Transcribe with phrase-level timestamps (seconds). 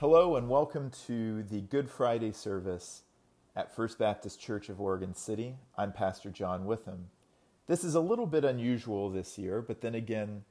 [0.00, 3.02] Hello and welcome to the Good Friday service
[3.56, 5.56] at First Baptist Church of Oregon City.
[5.76, 7.08] I'm Pastor John Witham.
[7.66, 10.44] This is a little bit unusual this year, but then again,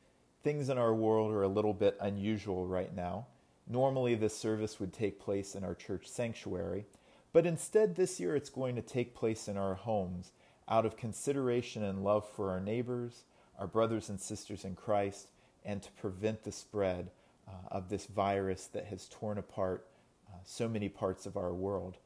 [0.43, 3.27] things in our world are a little bit unusual right now.
[3.65, 6.85] Normally, this service would take place in our church sanctuary,
[7.31, 10.33] but instead, this year it's going to take place in our homes
[10.67, 13.23] out of consideration and love for our neighbors,
[13.57, 15.29] our brothers and sisters in Christ,
[15.63, 17.11] and to prevent the spread
[17.47, 19.87] uh, of this virus that has torn apart
[20.29, 21.97] uh, so many parts of our world.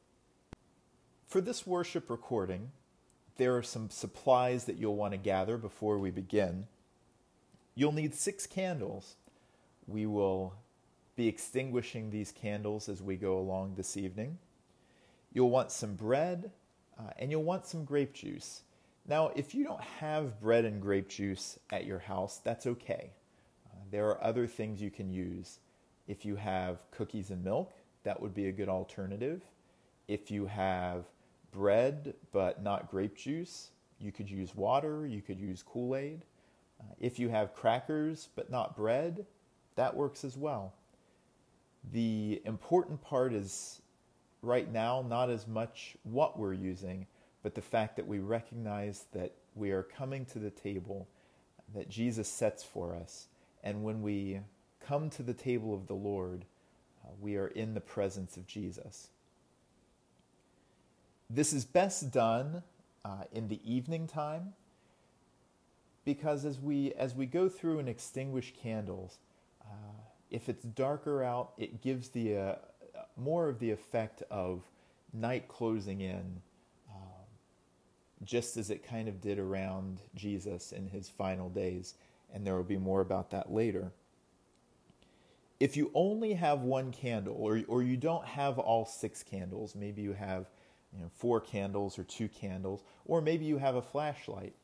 [1.26, 2.70] For this worship recording,
[3.36, 6.66] there are some supplies that you'll want to gather before we begin.
[7.74, 9.16] You'll need six candles.
[9.86, 10.54] We will
[11.16, 14.38] be extinguishing these candles as we go along this evening.
[15.32, 16.50] You'll want some bread
[16.98, 18.62] uh, and you'll want some grape juice.
[19.06, 23.10] Now, if you don't have bread and grape juice at your house, that's okay.
[23.92, 25.60] There are other things you can use.
[26.08, 27.72] If you have cookies and milk,
[28.04, 29.42] that would be a good alternative.
[30.08, 31.04] If you have
[31.52, 36.24] bread but not grape juice, you could use water, you could use Kool Aid.
[36.80, 39.26] Uh, if you have crackers but not bread,
[39.76, 40.72] that works as well.
[41.92, 43.82] The important part is
[44.40, 47.06] right now not as much what we're using,
[47.42, 51.06] but the fact that we recognize that we are coming to the table
[51.74, 53.28] that Jesus sets for us.
[53.62, 54.40] And when we
[54.80, 56.44] come to the table of the Lord,
[57.04, 59.08] uh, we are in the presence of Jesus.
[61.30, 62.62] This is best done
[63.04, 64.52] uh, in the evening time
[66.04, 69.18] because as we as we go through and extinguish candles,
[69.62, 72.54] uh, if it's darker out, it gives the uh,
[73.16, 74.62] more of the effect of
[75.12, 76.40] night closing in,
[76.90, 77.26] um,
[78.24, 81.94] just as it kind of did around Jesus in his final days,
[82.32, 83.92] and there will be more about that later.
[85.60, 90.02] If you only have one candle, or or you don't have all six candles, maybe
[90.02, 90.46] you have
[90.92, 94.54] you know, four candles or two candles, or maybe you have a flashlight.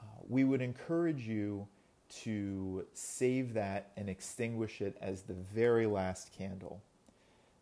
[0.00, 1.66] Uh, we would encourage you
[2.08, 6.82] to save that and extinguish it as the very last candle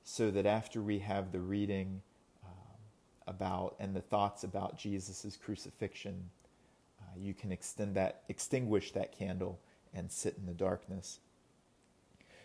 [0.04, 2.02] so that after we have the reading
[2.44, 2.50] um,
[3.26, 6.30] about and the thoughts about Jesus' crucifixion,
[7.18, 9.60] you can extend that, extinguish that candle
[9.94, 11.20] and sit in the darkness.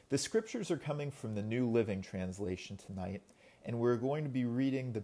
[0.09, 3.21] The scriptures are coming from the New Living Translation tonight,
[3.65, 5.03] and we're going to be reading the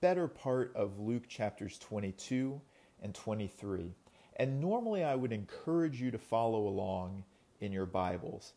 [0.00, 2.60] better part of Luke chapters 22
[3.02, 3.94] and 23.
[4.36, 7.24] And normally I would encourage you to follow along
[7.60, 8.52] in your Bibles.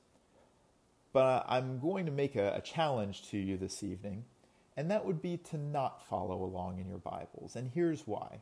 [1.14, 4.26] But I'm going to make a, a, challenge to you this evening,
[4.76, 7.56] and that would be to not follow along in your Bibles.
[7.56, 8.40] And here's why.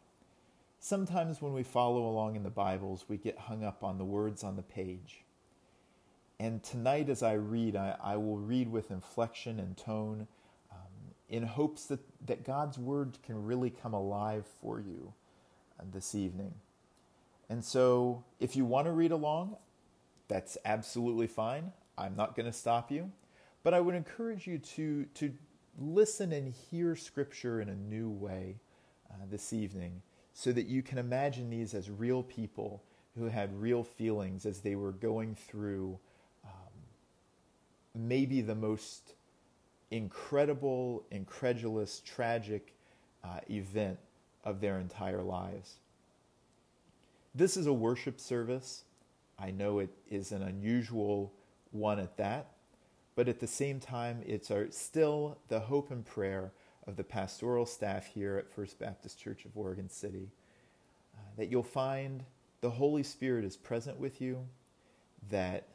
[0.86, 4.44] Sometimes when we follow along in the Bibles, we get hung up on the words
[4.44, 5.24] on the page.
[6.42, 10.28] And tonight, as I read, I, I will read with inflection and tone
[11.30, 15.14] in hopes that, that God's word can really come alive for you
[15.80, 16.54] uh, this evening.
[17.48, 19.56] And so, if you want to read along,
[20.28, 21.72] that's absolutely fine.
[21.98, 23.10] I'm not going to stop you.
[23.64, 25.34] But I would encourage you to, to
[25.80, 28.58] listen and hear Scripture in a new way
[29.10, 30.02] uh, this evening
[30.34, 32.84] so that you can imagine these as real people
[33.18, 36.00] who had real feelings as they were going through
[36.44, 36.74] um,
[37.94, 39.14] maybe the most
[39.92, 42.74] incredible, incredulous, tragic
[43.24, 44.00] uh, event
[44.44, 45.76] of their entire lives.
[47.36, 48.84] This is a worship service.
[49.38, 51.32] I know it is an unusual
[51.72, 52.48] one at that,
[53.16, 56.52] but at the same time, it's our, still the hope and prayer
[56.88, 60.30] of the pastoral staff here at First Baptist Church of Oregon City
[61.16, 62.24] uh, that you'll find
[62.62, 64.48] the Holy Spirit is present with you,
[65.30, 65.68] that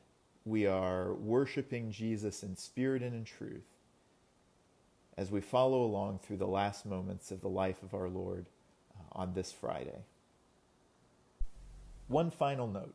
[0.44, 3.66] we are worshiping Jesus in spirit and in truth,
[5.16, 8.46] as we follow along through the last moments of the life of our Lord
[8.96, 10.04] uh, on this Friday.
[12.06, 12.94] One final note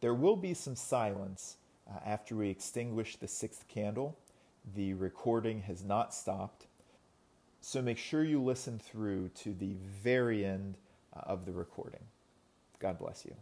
[0.00, 1.56] there will be some silence
[1.90, 4.16] uh, after we extinguish the sixth candle.
[4.74, 6.66] The recording has not stopped,
[7.66, 10.76] so make sure you listen through to the very end
[11.12, 12.04] uh, of the recording.
[12.78, 13.34] God bless you.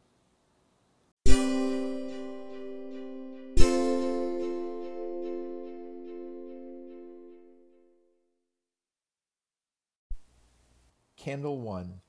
[11.19, 12.01] Candle 1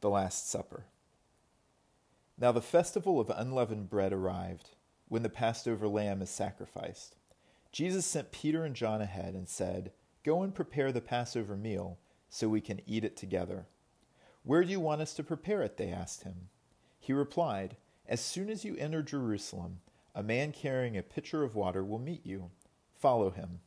[0.00, 0.86] The Last Supper.
[2.36, 4.70] Now the festival of unleavened bread arrived,
[5.06, 7.14] when the Passover lamb is sacrificed.
[7.70, 9.92] Jesus sent Peter and John ahead and said,
[10.24, 11.98] Go and prepare the Passover meal,
[12.28, 13.66] so we can eat it together.
[14.44, 15.76] Where do you want us to prepare it?
[15.76, 16.48] They asked him.
[16.98, 17.76] He replied,
[18.08, 19.80] As soon as you enter Jerusalem,
[20.14, 22.50] a man carrying a pitcher of water will meet you.
[22.94, 23.60] follow him.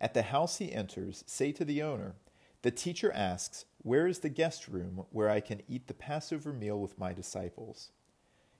[0.00, 2.14] At the house he enters, say to the owner,
[2.62, 6.80] The teacher asks, Where is the guest room where I can eat the Passover meal
[6.80, 7.90] with my disciples?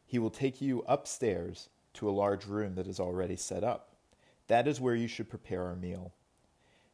[0.04, 3.94] He will take you upstairs to a large room that is already set up.
[4.48, 6.14] That is where you should prepare our meal.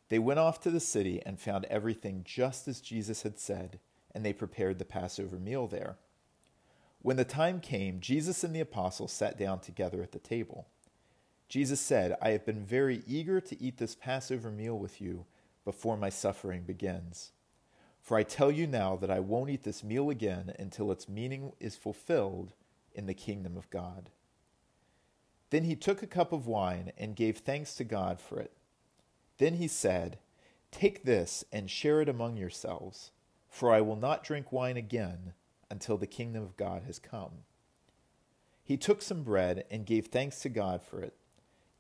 [0.08, 3.80] They went off to the city and found everything just as Jesus had said,
[4.14, 5.96] and they prepared the Passover meal there.
[7.02, 10.66] When the time came, Jesus and the apostles sat down together at the table.
[11.48, 15.26] Jesus said, I have been very eager to eat this Passover meal with you
[15.64, 17.32] before my suffering begins.
[18.00, 21.52] For I tell you now that I won't eat this meal again until its meaning
[21.58, 22.52] is fulfilled
[22.94, 24.10] in the kingdom of God.
[25.50, 28.52] Then he took a cup of wine and gave thanks to God for it.
[29.38, 30.19] Then he said,
[30.70, 33.12] Take this and share it among yourselves,
[33.48, 35.34] for I will not drink wine again
[35.70, 37.44] until the kingdom of God has come.
[38.62, 41.14] He took some bread and gave thanks to God for it.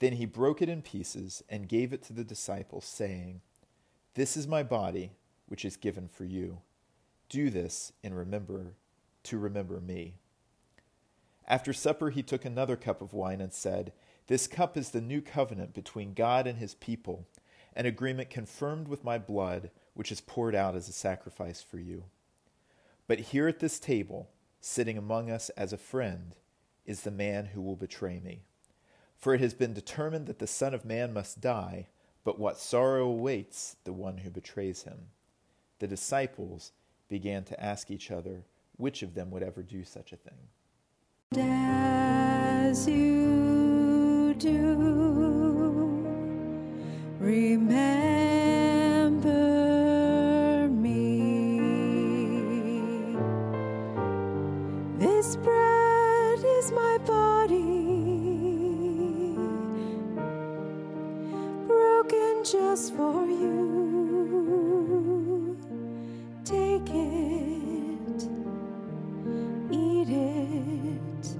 [0.00, 3.40] Then he broke it in pieces and gave it to the disciples, saying,
[4.14, 5.12] This is my body,
[5.46, 6.58] which is given for you.
[7.28, 8.74] Do this in remember
[9.24, 10.18] to remember me.
[11.46, 13.92] After supper he took another cup of wine and said,
[14.26, 17.26] This cup is the new covenant between God and his people
[17.74, 22.04] an agreement confirmed with my blood, which is poured out as a sacrifice for you.
[23.06, 24.30] But here at this table,
[24.60, 26.34] sitting among us as a friend,
[26.86, 28.42] is the man who will betray me.
[29.16, 31.88] For it has been determined that the Son of Man must die,
[32.24, 35.08] but what sorrow awaits the one who betrays him.
[35.78, 36.72] The disciples
[37.08, 38.44] began to ask each other
[38.76, 40.48] which of them would ever do such a thing.
[41.36, 45.83] As you do.
[47.24, 47.88] Remember
[50.68, 51.58] me.
[54.98, 57.56] This bread is my body,
[61.66, 63.56] broken just for you.
[66.44, 68.28] Take it,
[69.72, 71.38] eat it.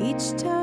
[0.00, 0.61] Each time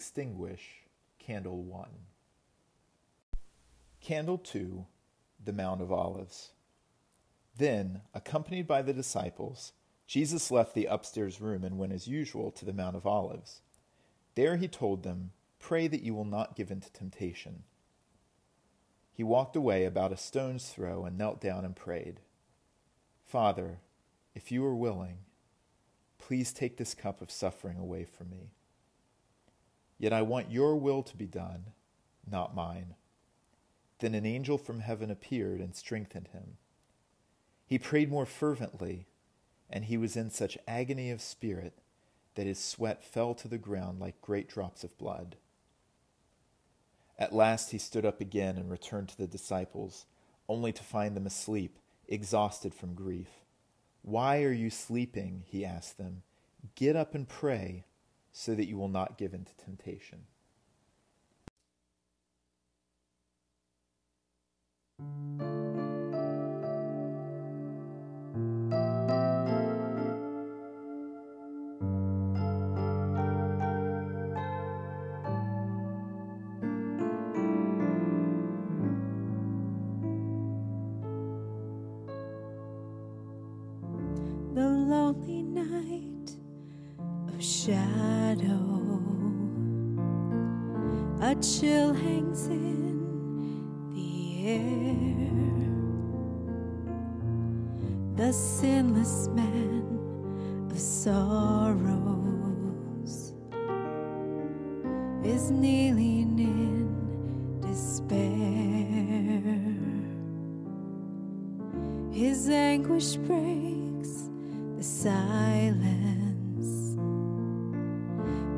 [0.00, 0.86] extinguish
[1.18, 1.90] candle 1.
[4.00, 4.86] Candle 2,
[5.44, 6.52] the Mount of Olives.
[7.58, 9.74] Then, accompanied by the disciples,
[10.06, 13.60] Jesus left the upstairs room and went as usual to the Mount of Olives.
[14.36, 17.64] There he told them, Pray that you will not give in to temptation.
[19.12, 22.20] He walked away about a stone's throw and knelt down and prayed,
[23.26, 23.80] Father,
[24.34, 25.18] if you are willing,
[26.16, 28.52] please take this cup of suffering away from me.
[30.00, 31.66] Yet I want your will to be done,
[32.28, 32.94] not mine.
[33.98, 36.56] Then an angel from heaven appeared and strengthened him.
[37.66, 39.06] He prayed more fervently,
[39.68, 41.74] and he was in such agony of spirit
[42.34, 45.36] that his sweat fell to the ground like great drops of blood.
[47.18, 50.06] At last he stood up again and returned to the disciples,
[50.48, 51.78] only to find them asleep,
[52.08, 53.28] exhausted from grief.
[54.00, 55.44] Why are you sleeping?
[55.46, 56.22] he asked them.
[56.74, 57.84] Get up and pray,
[58.32, 60.26] so that you will not give in to temptation.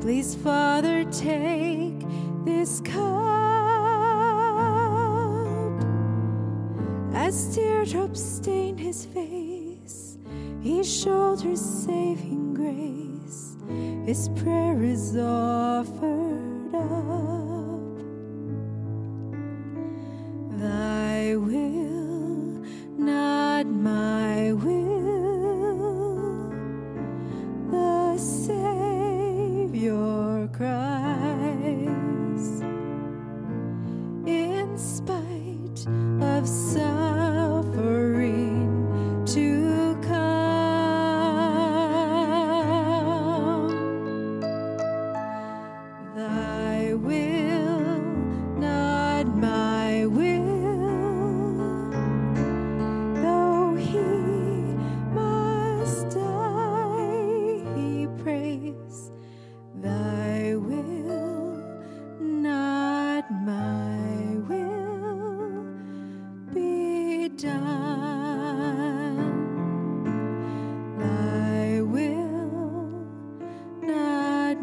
[0.03, 1.97] Please, Father, take
[2.43, 2.99] this cup
[7.13, 10.17] as teardrops stain his face.
[10.59, 13.55] He shoulders saving grace.
[14.05, 17.32] His prayer is offered up.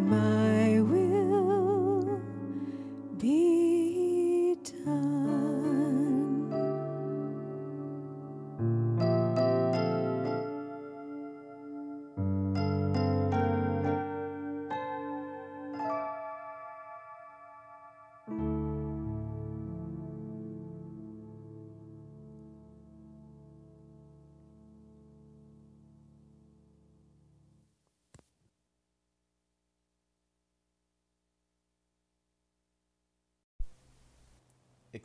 [0.01, 0.30] My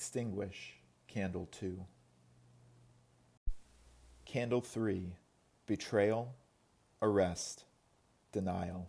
[0.05, 0.75] Extinguish
[1.07, 1.83] candle 2.
[4.23, 5.15] Candle 3
[5.65, 6.35] Betrayal,
[7.01, 7.63] Arrest,
[8.31, 8.87] Denial.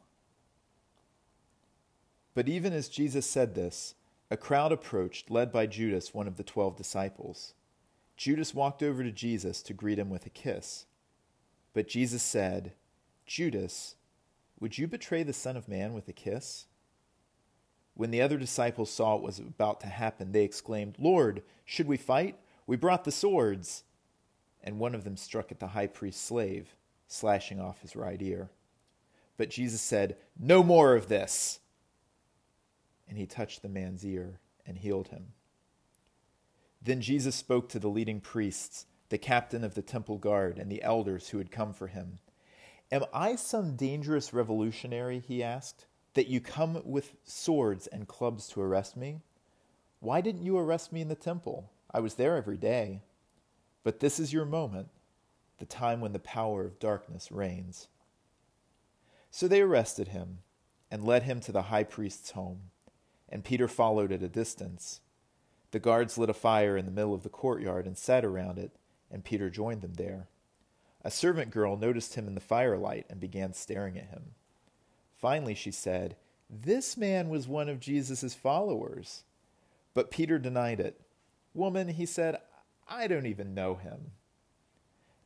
[2.35, 3.95] But even as Jesus said this,
[4.31, 7.55] a crowd approached, led by Judas, one of the twelve disciples.
[8.19, 10.85] Judas walked over to Jesus to greet him with a kiss.
[11.73, 12.75] But Jesus said,
[13.25, 13.95] Judas,
[14.61, 16.67] would you betray the Son of Man with a kiss?
[17.97, 21.97] When the other disciples saw what was about to happen, they exclaimed, Lord, should we
[21.97, 22.39] fight?
[22.67, 23.85] We brought the swords.
[24.63, 26.77] And one of them struck at the high priest's slave,
[27.09, 28.51] slashing off his right ear.
[29.39, 31.61] But Jesus said, No more of this.
[33.09, 35.29] And he touched the man's ear and healed him.
[36.83, 40.83] Then Jesus spoke to the leading priests, the captain of the temple guard, and the
[40.83, 42.19] elders who had come for him.
[42.93, 45.87] Am I some dangerous revolutionary, he asked,
[46.17, 49.21] that you come with swords and clubs to arrest me?
[50.01, 51.71] Why didn't you arrest me in the temple?
[51.93, 53.03] I was there every day.
[53.85, 54.89] But this is your moment,
[55.59, 57.89] the time when the power of darkness reigns.
[59.31, 60.39] So they arrested him
[60.91, 62.71] and led him to the high priest's home,
[63.29, 65.03] and Peter followed at a distance.
[65.73, 68.73] The guards lit a fire in the middle of the courtyard and sat around it,
[69.11, 70.29] and Peter joined them there.
[71.03, 74.31] A servant girl noticed him in the firelight and began staring at him.
[75.27, 76.15] Finally, she said,
[76.49, 79.25] This man was one of Jesus' followers.
[79.93, 81.01] But Peter denied it.
[81.53, 82.39] Woman, he said,
[82.89, 84.13] I don't even know him.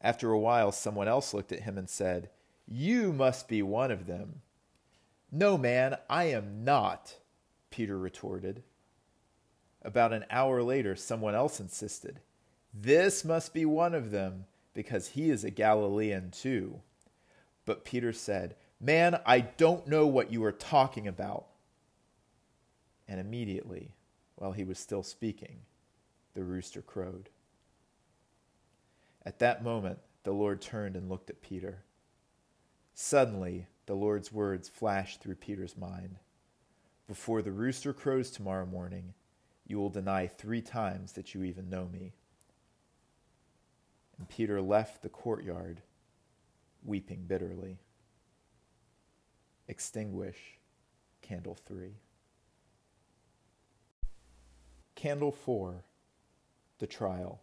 [0.00, 2.30] After a while, someone else looked at him and said,
[2.66, 4.40] You must be one of them.
[5.30, 7.16] No, man, I am not,
[7.69, 8.62] Peter retorted.
[9.83, 12.21] About an hour later, someone else insisted,
[12.73, 16.80] This must be one of them, because he is a Galilean too.
[17.66, 21.46] But Peter said, Man, I don't know what you are talking about.
[23.06, 23.92] And immediately,
[24.37, 25.60] while he was still speaking,
[26.34, 27.28] the rooster crowed.
[29.26, 31.84] At that moment, the Lord turned and looked at Peter.
[32.94, 36.16] Suddenly, the Lord's words flashed through Peter's mind
[37.06, 39.14] Before the rooster crows tomorrow morning,
[39.66, 42.12] you will deny three times that you even know me.
[44.18, 45.82] And Peter left the courtyard,
[46.84, 47.78] weeping bitterly.
[49.70, 50.58] Extinguish
[51.22, 51.94] candle three.
[54.96, 55.84] Candle four,
[56.80, 57.40] the trial.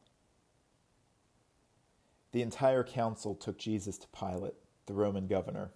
[2.34, 4.56] The entire council took Jesus to Pilate,
[4.88, 5.72] the Roman governor.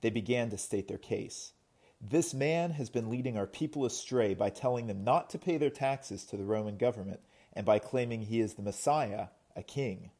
[0.00, 1.52] They began to state their case.
[2.00, 5.70] This man has been leading our people astray by telling them not to pay their
[5.70, 7.20] taxes to the Roman government
[7.52, 10.10] and by claiming he is the Messiah, a king.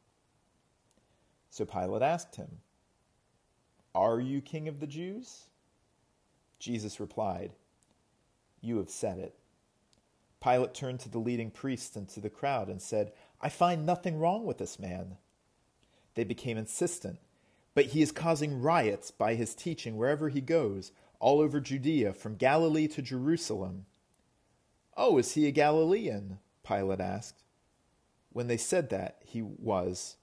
[1.50, 2.60] So Pilate asked him,
[3.92, 5.46] Are you king of the Jews?
[6.58, 7.52] Jesus replied,
[8.60, 9.34] You have said it.
[10.42, 14.18] Pilate turned to the leading priests and to the crowd and said, I find nothing
[14.18, 15.16] wrong with this man.
[16.14, 17.18] They became insistent,
[17.74, 22.36] but he is causing riots by his teaching wherever he goes all over Judea, from
[22.36, 23.86] Galilee to Jerusalem.
[24.96, 26.38] Oh, is he a Galilean?
[26.62, 27.42] Pilate asked.
[28.30, 30.16] When they said that he was,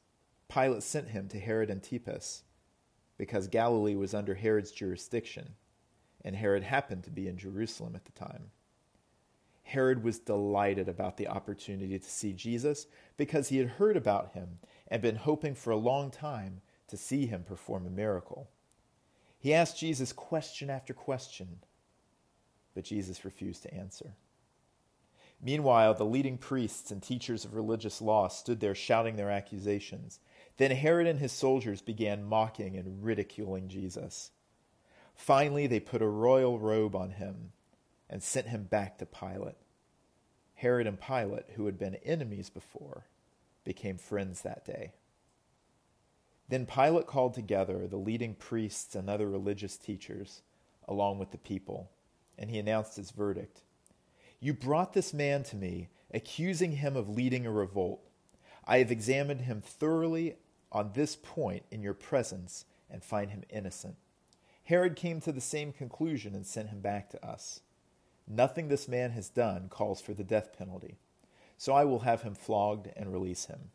[0.47, 2.43] Pilate sent him to Herod Antipas,
[3.17, 5.55] because Galilee was under Herod's jurisdiction,
[6.23, 8.51] and Herod happened to be in Jerusalem at the time.
[9.63, 12.87] Herod was delighted about the opportunity to see Jesus
[13.17, 17.25] because he had heard about him and been hoping for a long time to see
[17.25, 18.49] him perform a miracle.
[19.39, 21.59] He asked Jesus question after question,
[22.75, 24.13] but Jesus refused to answer.
[25.41, 30.19] Meanwhile, the leading priests and teachers of religious law stood there shouting their accusations.
[30.57, 34.31] Then Herod and his soldiers began mocking and ridiculing Jesus.
[35.21, 37.51] Finally, they put a royal robe on him
[38.09, 39.53] and sent him back to Pilate.
[40.55, 43.05] Herod and Pilate, who had been enemies before,
[43.63, 44.93] became friends that day.
[46.49, 50.41] Then Pilate called together the leading priests and other religious teachers,
[50.87, 51.91] along with the people,
[52.35, 53.61] and he announced his verdict
[54.39, 58.01] You brought this man to me, accusing him of leading a revolt.
[58.65, 60.37] I have examined him thoroughly
[60.71, 63.97] on this point in your presence and find him innocent.
[64.65, 67.61] Herod came to the same conclusion and sent him back to us.
[68.27, 70.97] Nothing this man has done calls for the death penalty,
[71.57, 73.71] so I will have him flogged and release him.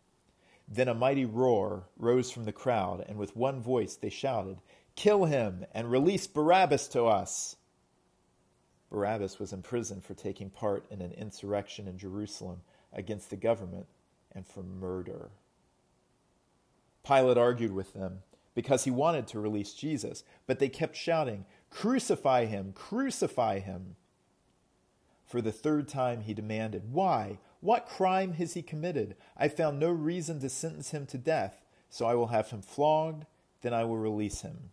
[0.68, 4.58] Then a mighty roar rose from the crowd, and with one voice they shouted,
[4.96, 7.56] Kill him and release Barabbas to us.
[8.90, 13.86] Barabbas was in prison for taking part in an insurrection in Jerusalem against the government
[14.32, 15.30] and for murder.
[17.04, 18.22] Pilate argued with them
[18.56, 22.72] because he wanted to release Jesus, but they kept shouting, Crucify him!
[22.74, 23.96] Crucify him!
[25.26, 27.38] For the third time he demanded, Why?
[27.60, 29.14] What crime has he committed?
[29.36, 33.26] I found no reason to sentence him to death, so I will have him flogged,
[33.60, 34.70] then I will release him.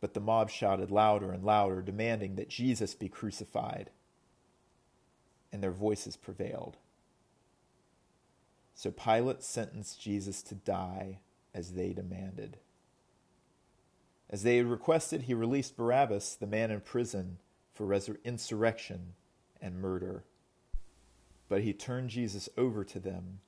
[0.00, 3.90] But the mob shouted louder and louder, demanding that Jesus be crucified.
[5.52, 6.76] And their voices prevailed.
[8.74, 11.20] So Pilate sentenced Jesus to die
[11.54, 12.58] as they demanded.
[14.28, 17.38] As they had requested, he released Barabbas, the man in prison,
[17.72, 17.86] for
[18.24, 19.14] insurrection
[19.60, 20.24] and murder.
[21.48, 23.40] But he turned Jesus over to them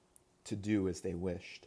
[0.45, 1.67] to do as they wished.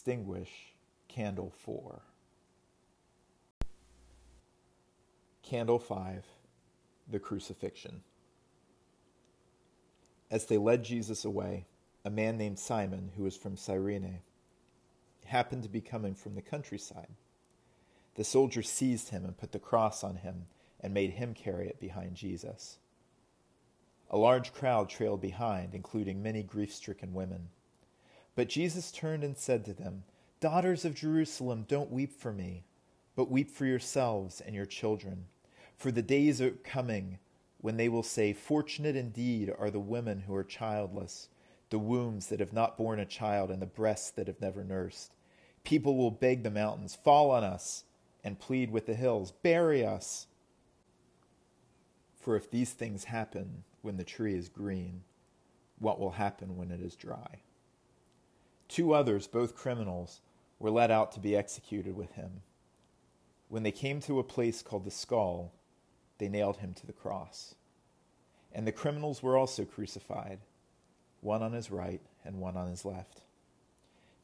[0.00, 0.72] Extinguish
[1.08, 2.00] candle 4.
[5.42, 6.24] Candle 5
[7.06, 8.00] The Crucifixion.
[10.30, 11.66] As they led Jesus away,
[12.02, 14.20] a man named Simon, who was from Cyrene,
[15.26, 17.12] happened to be coming from the countryside.
[18.14, 20.46] The soldiers seized him and put the cross on him
[20.80, 22.78] and made him carry it behind Jesus.
[24.08, 27.48] A large crowd trailed behind, including many grief stricken women.
[28.40, 30.04] But Jesus turned and said to them,
[30.40, 32.64] Daughters of Jerusalem, don't weep for me,
[33.14, 35.26] but weep for yourselves and your children.
[35.76, 37.18] For the days are coming
[37.58, 41.28] when they will say, Fortunate indeed are the women who are childless,
[41.68, 45.12] the wombs that have not borne a child, and the breasts that have never nursed.
[45.62, 47.84] People will beg the mountains, Fall on us,
[48.24, 50.28] and plead with the hills, Bury us.
[52.18, 55.02] For if these things happen when the tree is green,
[55.78, 57.42] what will happen when it is dry?
[58.70, 60.22] Two others, both criminals,
[60.58, 62.40] were led out to be executed with him.
[63.50, 65.52] When they came to a place called the skull,
[66.16, 67.54] they nailed him to the cross.
[68.50, 70.38] And the criminals were also crucified,
[71.20, 73.20] one on his right and one on his left.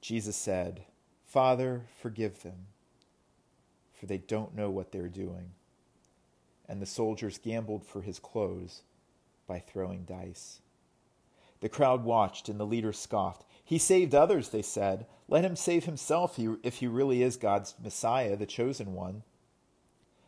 [0.01, 0.85] Jesus said,
[1.27, 2.69] Father, forgive them,
[3.93, 5.51] for they don't know what they're doing
[6.69, 8.83] and the soldiers gambled for his clothes
[9.47, 10.61] by throwing dice.
[11.61, 13.45] The crowd watched, and the leaders scoffed.
[13.67, 15.07] He saved others, they said.
[15.29, 19.25] Let him save himself if he really is God's Messiah, the chosen one.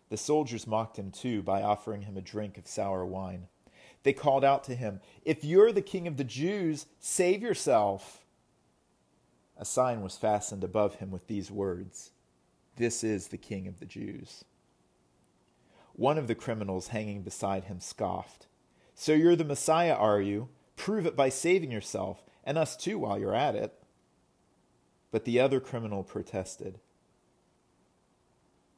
[0.09, 3.47] The soldiers mocked him too by offering him a drink of sour wine.
[4.03, 8.25] They called out to him, If you're the king of the Jews, save yourself.
[9.57, 12.11] A sign was fastened above him with these words
[12.77, 14.45] This is the king of the Jews.
[15.93, 18.47] One of the criminals hanging beside him scoffed.
[18.97, 20.49] So you're the Messiah, are you?
[20.75, 23.75] Prove it by saving yourself, and us too while you're at it.
[25.11, 26.81] But the other criminal protested.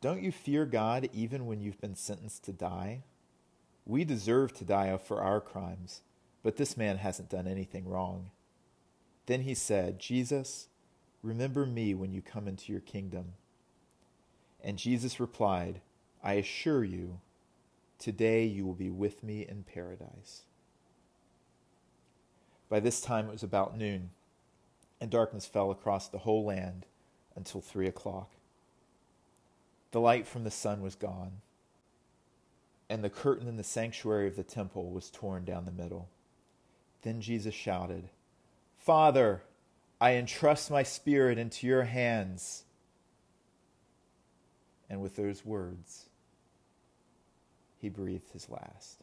[0.00, 3.04] Don't you fear God even when you've been sentenced to die?
[3.86, 6.00] We deserve to die for our crimes,
[6.42, 8.32] but this man hasn't done anything wrong.
[9.26, 10.66] Then he said, Jesus,
[11.22, 13.34] remember me when you come into your kingdom.
[14.64, 15.80] And Jesus replied,
[16.24, 17.20] I assure you,
[18.00, 20.42] today you will be with me in paradise.
[22.70, 24.10] By this time it was about noon,
[25.00, 26.86] and darkness fell across the whole land
[27.36, 28.30] until three o'clock.
[29.90, 31.42] The light from the sun was gone,
[32.88, 36.08] and the curtain in the sanctuary of the temple was torn down the middle.
[37.02, 38.08] Then Jesus shouted,
[38.78, 39.42] Father,
[40.00, 42.64] I entrust my spirit into your hands.
[44.88, 46.06] And with those words,
[47.78, 49.02] he breathed his last.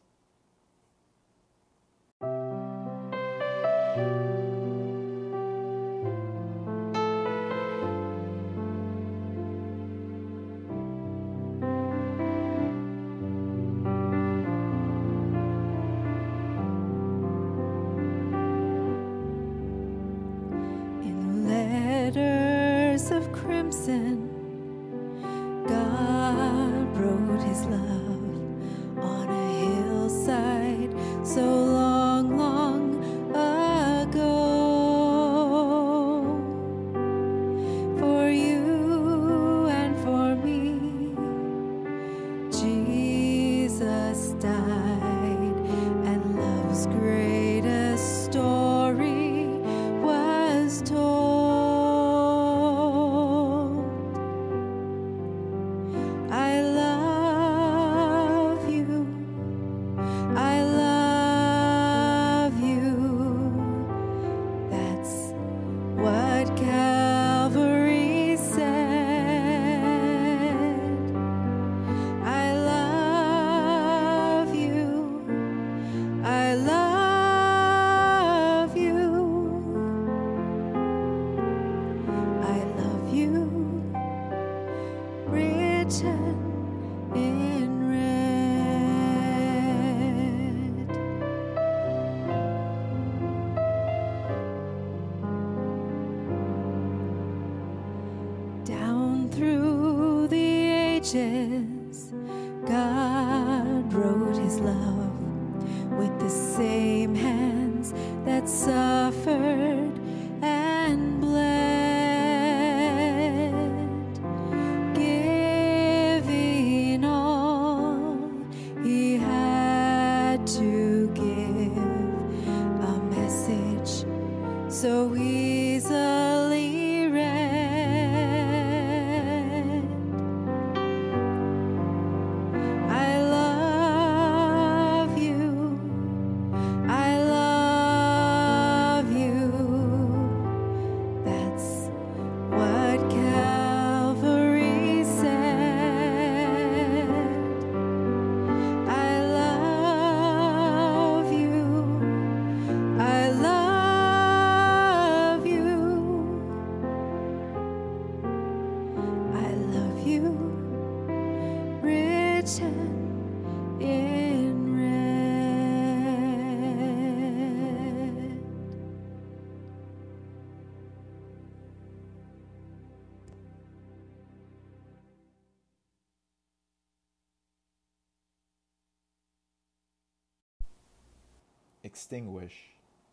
[182.08, 182.54] Extinguish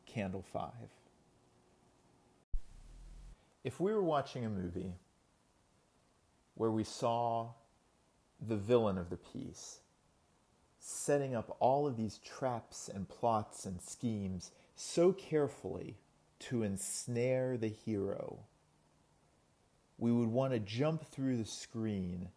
[0.06, 0.72] candle 5.
[3.66, 4.94] If we were watching a movie
[6.54, 7.50] where we saw
[8.40, 9.80] the villain of the piece
[10.80, 15.98] setting up all of these traps and plots and schemes so carefully
[16.40, 18.40] to ensnare the hero,
[19.98, 22.30] we would want to jump through the screen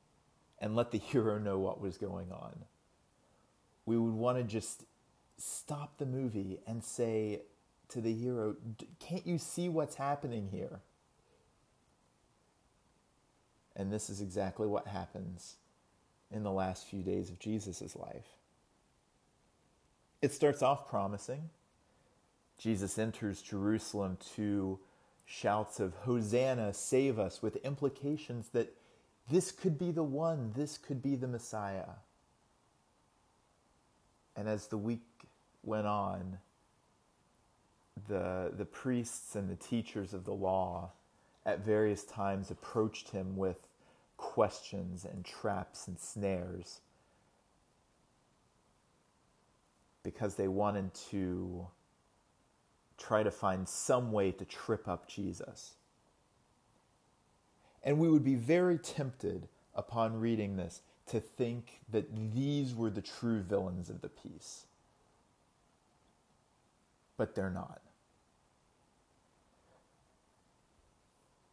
[0.58, 2.64] and let the hero know what was going on.
[3.86, 4.82] We would want to just
[5.38, 7.42] stop the movie and say
[7.88, 8.56] to the hero,
[9.00, 10.80] Can't you see what's happening here?
[13.74, 15.56] And this is exactly what happens
[16.30, 18.26] in the last few days of Jesus' life.
[20.20, 21.48] It starts off promising.
[22.58, 24.80] Jesus enters Jerusalem to
[25.24, 28.74] shouts of Hosanna, save us, with implications that
[29.30, 31.90] this could be the one, this could be the Messiah.
[34.34, 35.02] And as the week
[35.62, 36.38] went on,
[38.08, 40.92] the, the priests and the teachers of the law
[41.44, 43.68] at various times approached him with
[44.16, 46.80] questions and traps and snares
[50.02, 51.66] because they wanted to
[52.96, 55.74] try to find some way to trip up Jesus.
[57.82, 63.00] And we would be very tempted upon reading this to think that these were the
[63.00, 64.66] true villains of the piece.
[67.18, 67.82] But they're not.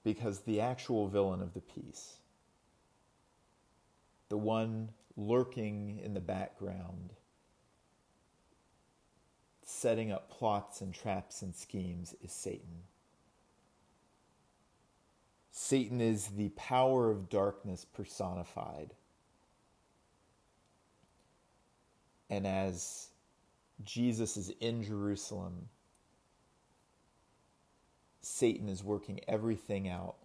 [0.05, 2.19] Because the actual villain of the piece,
[4.29, 7.13] the one lurking in the background,
[9.63, 12.83] setting up plots and traps and schemes, is Satan.
[15.51, 18.93] Satan is the power of darkness personified.
[22.29, 23.07] And as
[23.83, 25.69] Jesus is in Jerusalem,
[28.21, 30.15] Satan is working everything out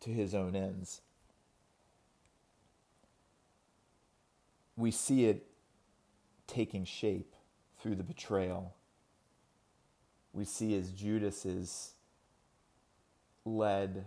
[0.00, 1.00] to his own ends.
[4.76, 5.46] We see it
[6.46, 7.34] taking shape
[7.80, 8.74] through the betrayal.
[10.32, 11.94] We see as Judas is
[13.44, 14.04] led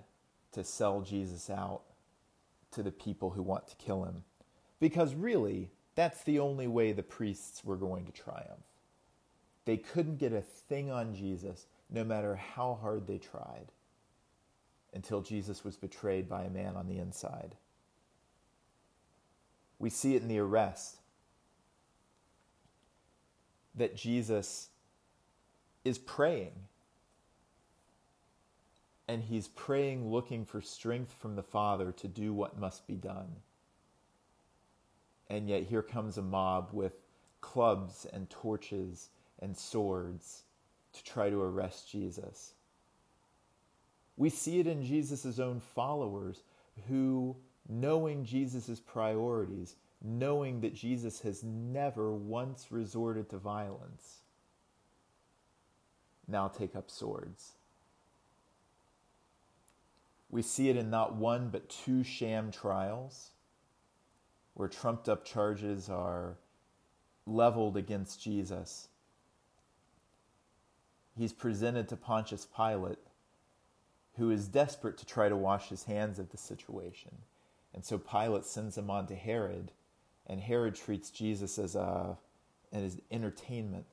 [0.52, 1.82] to sell Jesus out
[2.72, 4.24] to the people who want to kill him.
[4.80, 8.68] Because really, that's the only way the priests were going to triumph.
[9.66, 13.72] They couldn't get a thing on Jesus no matter how hard they tried
[14.94, 17.56] until Jesus was betrayed by a man on the inside.
[19.80, 20.98] We see it in the arrest
[23.74, 24.70] that Jesus
[25.84, 26.54] is praying.
[29.08, 33.38] And he's praying, looking for strength from the Father to do what must be done.
[35.30, 36.96] And yet, here comes a mob with
[37.42, 39.10] clubs and torches
[39.40, 40.44] and swords
[40.94, 42.54] to try to arrest Jesus.
[44.16, 46.42] We see it in Jesus' own followers
[46.88, 47.36] who
[47.70, 54.20] knowing Jesus' priorities, knowing that Jesus has never once resorted to violence,
[56.28, 57.54] now take up swords.
[60.30, 63.32] We see it in not one but two sham trials
[64.58, 66.36] where trumped up charges are
[67.28, 68.88] leveled against Jesus.
[71.16, 72.98] He's presented to Pontius Pilate,
[74.16, 77.12] who is desperate to try to wash his hands of the situation.
[77.76, 79.74] And so Pilate sends him on to Herod,
[80.26, 82.18] and Herod treats Jesus as a
[82.74, 83.86] as entertainment,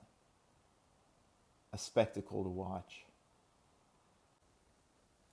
[1.74, 3.04] a spectacle to watch.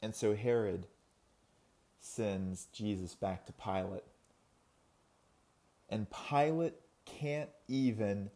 [0.02, 0.88] And so Herod
[2.02, 4.04] sends Jesus back to Pilate.
[5.91, 6.75] And Pilate
[7.06, 8.32] can't even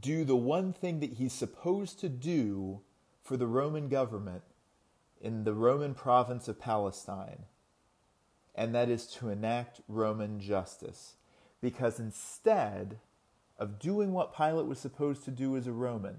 [0.00, 2.80] do the one thing that he's supposed to do
[3.22, 4.44] for the Roman government
[5.20, 7.44] in the Roman province of Palestine
[8.54, 11.16] and that is to enact Roman justice.
[11.60, 12.98] Because instead
[13.58, 16.16] of doing what Pilate was supposed to do as a Roman,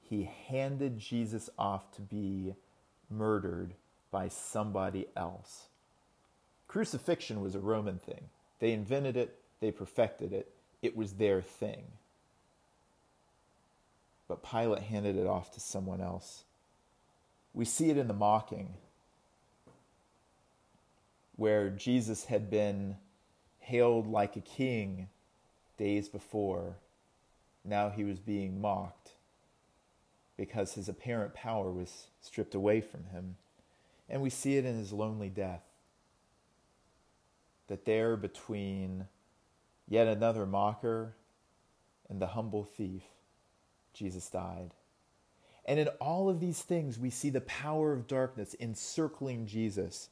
[0.00, 2.54] he handed Jesus off to be
[3.10, 3.74] murdered
[4.10, 5.66] by somebody else.
[6.76, 8.28] Crucifixion was a Roman thing.
[8.58, 11.84] They invented it, they perfected it, it was their thing.
[14.28, 16.44] But Pilate handed it off to someone else.
[17.54, 18.74] We see it in the mocking
[21.36, 22.96] where Jesus had been
[23.60, 25.08] hailed like a king
[25.78, 26.76] days before,
[27.64, 29.12] now he was being mocked
[30.36, 33.36] because his apparent power was stripped away from him.
[34.10, 35.65] And we see it in his lonely death.
[37.68, 39.06] That there between
[39.88, 41.14] yet another mocker
[42.08, 43.02] and the humble thief,
[43.92, 44.72] Jesus died.
[45.64, 50.10] And in all of these things, we see the power of darkness encircling Jesus,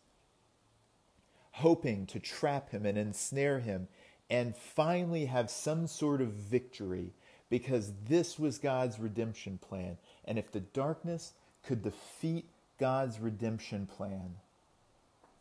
[1.53, 3.87] hoping to trap him and ensnare him
[4.29, 7.13] and finally have some sort of victory
[7.51, 9.97] because this was God's redemption plan.
[10.25, 12.47] And if the darkness could defeat
[12.81, 14.35] God's redemption plan,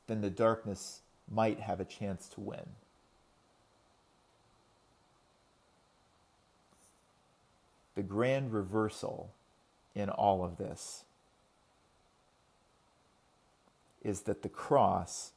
[0.05, 1.01] then the darkness
[1.33, 2.65] might have a chance to win.
[7.95, 9.31] The grand reversal
[9.95, 11.03] in all of this
[14.03, 15.31] is that the cross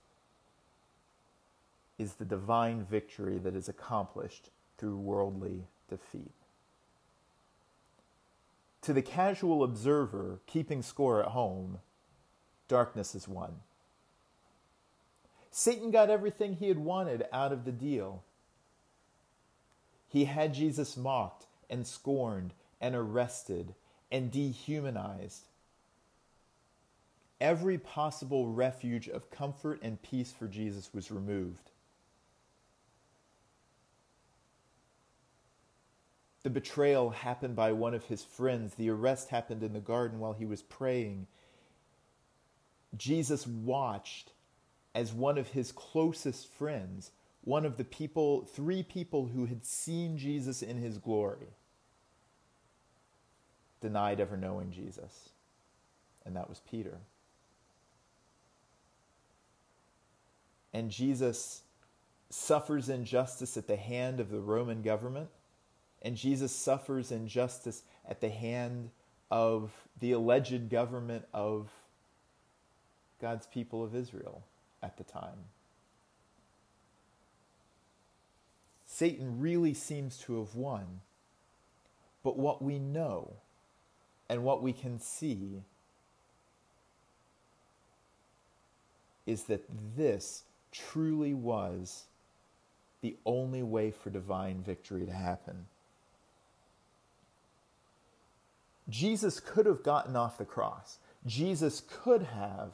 [1.99, 6.33] is the divine victory that is accomplished through worldly defeat.
[8.83, 11.79] To the casual observer keeping score at home,
[12.69, 13.57] darkness is won.
[15.59, 18.23] Satan got everything he had wanted out of the deal.
[20.07, 23.75] He had Jesus mocked and scorned and arrested
[24.13, 25.47] and dehumanized.
[27.41, 31.71] Every possible refuge of comfort and peace for Jesus was removed.
[36.43, 38.75] The betrayal happened by one of his friends.
[38.75, 41.29] The arrest happened in the garden while he was praying.
[42.99, 44.33] Jesus watched
[44.97, 47.11] as one of his closest friends,
[47.45, 51.49] one of the people, three people who had seen Jesus in his glory,
[53.83, 55.29] denied ever knowing Jesus.
[56.25, 56.99] And that was Peter.
[60.73, 61.61] And Jesus
[62.31, 65.29] suffers injustice at the hand of the Roman government
[66.03, 68.91] and Jesus suffers injustice at the hand
[69.31, 71.71] of the alleged government of
[73.21, 74.43] God's people of Israel
[74.83, 75.51] at the time.
[78.87, 81.01] Satan really seems to have won.
[82.23, 83.35] But what we know
[84.29, 85.63] and what we can see
[89.27, 89.65] is that
[89.97, 92.05] this truly was
[93.03, 95.67] the only way for divine victory to happen.
[98.89, 100.99] Jesus could have gotten off the cross.
[101.27, 102.71] Jesus could have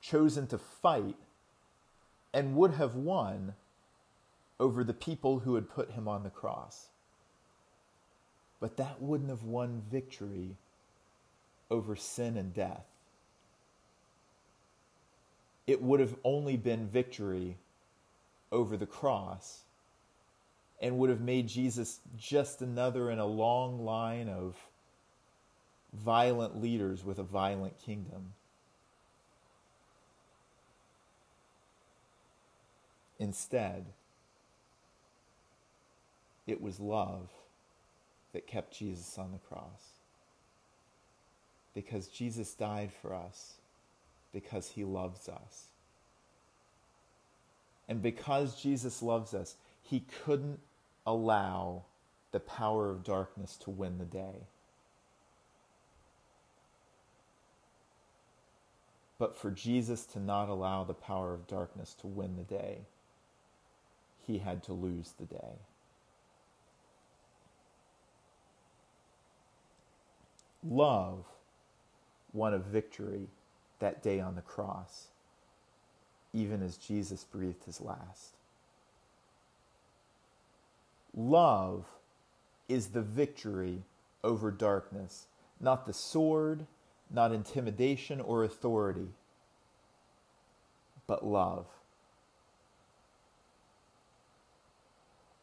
[0.00, 1.16] chosen to fight
[2.32, 3.54] and would have won
[4.58, 6.88] over the people who had put him on the cross.
[8.60, 10.56] But that wouldn't have won victory
[11.70, 12.84] over sin and death.
[15.66, 17.56] It would have only been victory
[18.52, 19.60] over the cross
[20.80, 24.56] and would have made Jesus just another in a long line of
[25.92, 28.32] violent leaders with a violent kingdom.
[33.20, 33.84] Instead,
[36.46, 37.28] it was love
[38.32, 39.92] that kept Jesus on the cross.
[41.74, 43.54] Because Jesus died for us,
[44.32, 45.66] because he loves us.
[47.88, 50.58] And because Jesus loves us, he couldn't
[51.06, 51.82] allow
[52.32, 54.46] the power of darkness to win the day.
[59.18, 62.78] But for Jesus to not allow the power of darkness to win the day,
[64.26, 65.58] he had to lose the day.
[70.62, 71.24] Love
[72.32, 73.28] won a victory
[73.78, 75.08] that day on the cross,
[76.32, 78.36] even as Jesus breathed his last.
[81.16, 81.86] Love
[82.68, 83.82] is the victory
[84.22, 85.26] over darkness,
[85.60, 86.66] not the sword,
[87.10, 89.08] not intimidation or authority,
[91.06, 91.66] but love.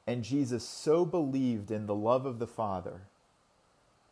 [0.07, 3.01] And Jesus so believed in the love of the Father,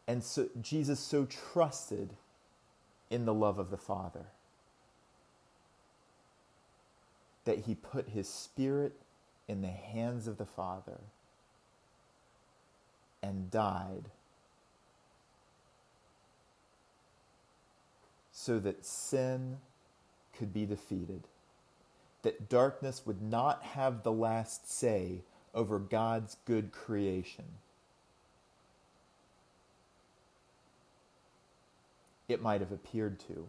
[0.08, 2.10] and so Jesus so trusted
[3.10, 4.26] in the love of the Father
[7.46, 8.94] that he put his spirit
[9.48, 11.00] in the hands of the Father
[13.24, 14.10] and died
[18.32, 19.58] so that sin
[20.38, 21.24] could be defeated,
[22.24, 25.22] that darkness would not have the last say
[25.56, 27.46] over God's good creation.
[32.28, 33.48] It might have appeared to.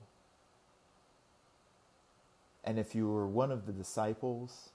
[2.65, 4.71] And if you were one of the disciples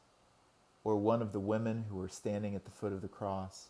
[0.84, 3.69] or one of the women who were standing at the foot of the cross,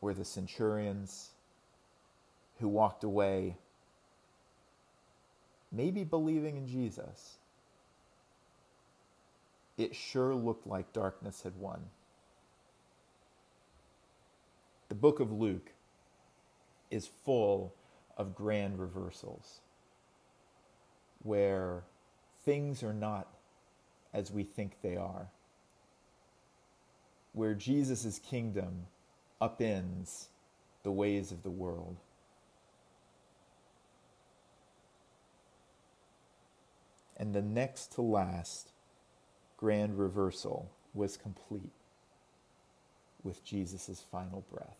[0.00, 1.30] or the centurions
[2.60, 3.56] who walked away,
[5.72, 7.35] maybe believing in Jesus,
[9.76, 11.80] it sure looked like darkness had won.
[14.88, 15.72] The book of Luke
[16.90, 17.74] is full
[18.16, 19.60] of grand reversals
[21.22, 21.82] where
[22.44, 23.26] things are not
[24.14, 25.28] as we think they are,
[27.32, 28.86] where Jesus' kingdom
[29.42, 30.26] upends
[30.84, 31.96] the ways of the world.
[37.16, 38.70] And the next to last
[39.56, 41.72] grand reversal was complete
[43.22, 44.76] with Jesus' final breath.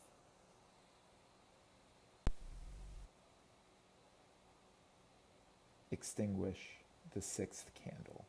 [5.91, 6.59] Extinguish
[7.15, 8.26] the sixth candle.